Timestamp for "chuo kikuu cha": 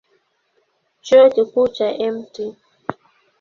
1.05-1.87